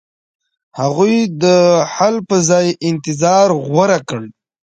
هغوی 0.79 1.15
د 1.43 1.45
حل 1.93 2.15
په 2.29 2.37
ځای 2.49 2.67
انتظار 2.89 3.47
غوره 3.65 3.99
کړ. 4.09 4.21